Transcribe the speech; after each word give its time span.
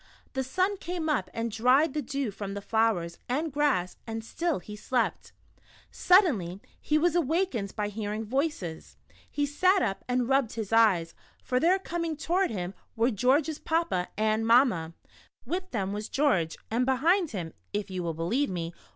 The 0.33 0.43
sun 0.43 0.77
came 0.77 1.09
up 1.09 1.29
and 1.31 1.51
dried 1.51 1.93
the 1.93 2.01
dew 2.01 2.31
from 2.31 2.55
the 2.55 2.61
flowers 2.61 3.19
and 3.29 3.53
grass, 3.53 3.97
and 4.07 4.25
still 4.25 4.57
he 4.57 4.75
slept! 4.75 5.31
Suddenly 5.91 6.59
he 6.81 6.97
was 6.97 7.15
awakened 7.15 7.75
by 7.75 7.89
hearing 7.89 8.25
voices. 8.25 8.97
He 9.29 9.45
sat 9.45 9.83
up 9.83 10.03
and 10.07 10.27
rubbed 10.27 10.53
his 10.53 10.73
eyes, 10.73 11.13
for 11.43 11.59
there 11.59 11.77
coming 11.77 12.17
toward 12.17 12.49
him, 12.49 12.73
were 12.95 13.11
George's 13.11 13.59
papa 13.59 14.07
and 14.17 14.47
mamma, 14.47 14.93
^^'ith 15.47 15.69
them 15.69 15.93
was 15.93 16.09
George, 16.09 16.57
and 16.71 16.83
behind 16.83 17.29
him. 17.29 17.53
if 17.71 17.89
vou 17.89 18.01
will 18.01 18.15
believe 18.15 18.49
me. 18.49 18.73